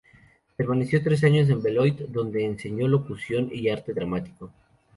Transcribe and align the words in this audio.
Permaneció 0.55 1.03
tres 1.03 1.23
años 1.23 1.47
en 1.51 1.61
Beloit, 1.61 1.95
donde 2.07 2.43
enseñó 2.43 2.87
locución 2.87 3.51
y 3.53 3.69
arte 3.69 3.93
dramático. 3.93 4.51